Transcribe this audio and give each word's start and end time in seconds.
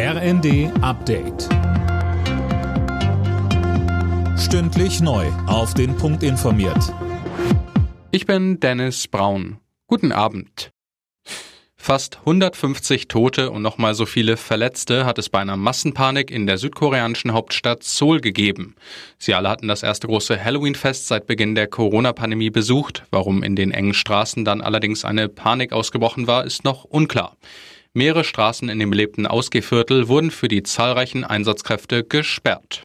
RND 0.00 0.70
Update. 0.80 1.48
Stündlich 4.38 5.00
neu. 5.00 5.26
Auf 5.48 5.74
den 5.74 5.96
Punkt 5.96 6.22
informiert. 6.22 6.94
Ich 8.12 8.24
bin 8.24 8.60
Dennis 8.60 9.08
Braun. 9.08 9.58
Guten 9.88 10.12
Abend. 10.12 10.70
Fast 11.74 12.18
150 12.20 13.08
Tote 13.08 13.50
und 13.50 13.62
nochmal 13.62 13.94
so 13.94 14.06
viele 14.06 14.36
Verletzte 14.36 15.04
hat 15.04 15.18
es 15.18 15.30
bei 15.30 15.40
einer 15.40 15.56
Massenpanik 15.56 16.30
in 16.30 16.46
der 16.46 16.58
südkoreanischen 16.58 17.32
Hauptstadt 17.32 17.82
Seoul 17.82 18.20
gegeben. 18.20 18.76
Sie 19.18 19.34
alle 19.34 19.48
hatten 19.48 19.66
das 19.66 19.82
erste 19.82 20.06
große 20.06 20.44
Halloween-Fest 20.44 21.08
seit 21.08 21.26
Beginn 21.26 21.56
der 21.56 21.66
Corona-Pandemie 21.66 22.50
besucht. 22.50 23.02
Warum 23.10 23.42
in 23.42 23.56
den 23.56 23.72
engen 23.72 23.94
Straßen 23.94 24.44
dann 24.44 24.60
allerdings 24.60 25.04
eine 25.04 25.28
Panik 25.28 25.72
ausgebrochen 25.72 26.28
war, 26.28 26.44
ist 26.44 26.62
noch 26.62 26.84
unklar. 26.84 27.36
Mehrere 27.94 28.24
Straßen 28.24 28.68
in 28.68 28.78
dem 28.78 28.90
belebten 28.90 29.26
Ausgehviertel 29.26 30.08
wurden 30.08 30.30
für 30.30 30.48
die 30.48 30.62
zahlreichen 30.62 31.24
Einsatzkräfte 31.24 32.04
gesperrt. 32.04 32.82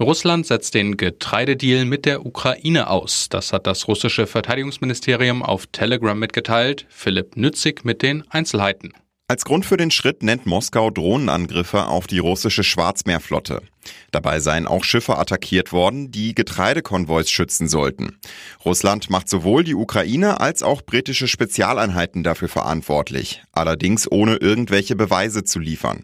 Russland 0.00 0.46
setzt 0.46 0.74
den 0.74 0.96
Getreidedeal 0.96 1.84
mit 1.84 2.06
der 2.06 2.24
Ukraine 2.24 2.88
aus. 2.88 3.28
Das 3.28 3.52
hat 3.52 3.66
das 3.66 3.86
russische 3.86 4.26
Verteidigungsministerium 4.26 5.42
auf 5.42 5.66
Telegram 5.66 6.18
mitgeteilt. 6.18 6.86
Philipp 6.88 7.36
Nützig 7.36 7.84
mit 7.84 8.02
den 8.02 8.24
Einzelheiten. 8.30 8.94
Als 9.30 9.44
Grund 9.44 9.64
für 9.64 9.76
den 9.76 9.92
Schritt 9.92 10.24
nennt 10.24 10.46
Moskau 10.46 10.90
Drohnenangriffe 10.90 11.86
auf 11.86 12.08
die 12.08 12.18
russische 12.18 12.64
Schwarzmeerflotte. 12.64 13.62
Dabei 14.10 14.40
seien 14.40 14.66
auch 14.66 14.82
Schiffe 14.82 15.18
attackiert 15.18 15.70
worden, 15.70 16.10
die 16.10 16.34
Getreidekonvois 16.34 17.26
schützen 17.28 17.68
sollten. 17.68 18.18
Russland 18.64 19.08
macht 19.08 19.28
sowohl 19.28 19.62
die 19.62 19.76
Ukraine 19.76 20.40
als 20.40 20.64
auch 20.64 20.82
britische 20.82 21.28
Spezialeinheiten 21.28 22.24
dafür 22.24 22.48
verantwortlich, 22.48 23.40
allerdings 23.52 24.10
ohne 24.10 24.34
irgendwelche 24.34 24.96
Beweise 24.96 25.44
zu 25.44 25.60
liefern. 25.60 26.02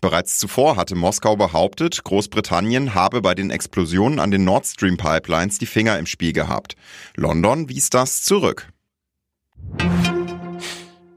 Bereits 0.00 0.38
zuvor 0.38 0.76
hatte 0.76 0.94
Moskau 0.94 1.34
behauptet, 1.34 2.04
Großbritannien 2.04 2.94
habe 2.94 3.20
bei 3.20 3.34
den 3.34 3.50
Explosionen 3.50 4.20
an 4.20 4.30
den 4.30 4.44
Nord 4.44 4.64
Stream 4.64 4.96
Pipelines 4.96 5.58
die 5.58 5.66
Finger 5.66 5.98
im 5.98 6.06
Spiel 6.06 6.32
gehabt. 6.32 6.76
London 7.16 7.68
wies 7.68 7.90
das 7.90 8.22
zurück. 8.22 8.68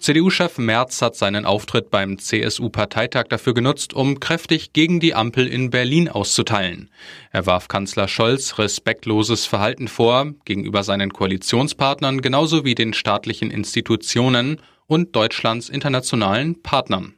CDU-Chef 0.04 0.58
Merz 0.58 1.02
hat 1.02 1.16
seinen 1.16 1.46
Auftritt 1.46 1.90
beim 1.90 2.20
CSU-Parteitag 2.20 3.30
dafür 3.30 3.54
genutzt, 3.54 3.94
um 3.94 4.20
kräftig 4.20 4.74
gegen 4.74 5.00
die 5.00 5.16
Ampel 5.16 5.48
in 5.48 5.70
Berlin 5.70 6.10
auszuteilen. 6.10 6.90
Er 7.32 7.46
warf 7.46 7.70
Kanzler 7.70 8.10
Scholz 8.10 8.58
respektloses 8.58 9.46
Verhalten 9.46 9.88
vor 9.88 10.34
gegenüber 10.44 10.84
seinen 10.84 11.14
Koalitionspartnern 11.14 12.20
genauso 12.20 12.66
wie 12.66 12.76
den 12.76 12.94
staatlichen 12.94 13.50
Institutionen 13.50 14.60
und 14.88 15.16
Deutschlands 15.16 15.70
internationalen 15.70 16.62
Partnern. 16.62 17.14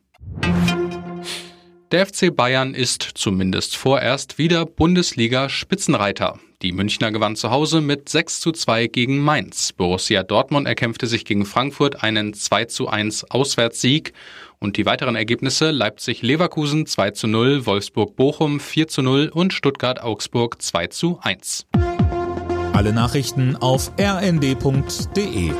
Der 1.91 2.07
FC 2.07 2.35
Bayern 2.35 2.73
ist 2.73 3.03
zumindest 3.13 3.77
vorerst 3.77 4.39
wieder 4.39 4.65
Bundesliga-Spitzenreiter. 4.65 6.39
Die 6.63 6.71
Münchner 6.71 7.11
gewann 7.11 7.35
zu 7.35 7.51
Hause 7.51 7.79
mit 7.79 8.09
6 8.09 8.39
zu 8.39 8.51
2 8.51 8.87
gegen 8.87 9.19
Mainz. 9.19 9.71
Borussia 9.71 10.23
Dortmund 10.23 10.67
erkämpfte 10.67 11.05
sich 11.05 11.25
gegen 11.25 11.45
Frankfurt 11.45 12.01
einen 12.01 12.33
2 12.33 12.65
zu 12.65 12.87
1 12.87 13.29
Auswärtssieg. 13.29 14.13
Und 14.57 14.77
die 14.77 14.87
weiteren 14.87 15.15
Ergebnisse 15.15 15.69
Leipzig-Leverkusen 15.69 16.87
2 16.87 17.11
zu 17.11 17.27
0, 17.27 17.67
Wolfsburg-Bochum 17.67 18.59
4 18.59 18.87
zu 18.87 19.03
0 19.03 19.29
und 19.31 19.53
Stuttgart-Augsburg 19.53 20.59
2 20.61 20.87
zu 20.87 21.19
1. 21.21 21.67
Alle 22.73 22.93
Nachrichten 22.93 23.55
auf 23.57 23.91
rnd.de 23.99 25.51